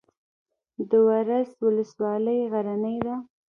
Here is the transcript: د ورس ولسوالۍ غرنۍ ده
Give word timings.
د 0.89 0.91
ورس 1.07 1.49
ولسوالۍ 1.65 2.39
غرنۍ 2.51 2.97
ده 3.05 3.15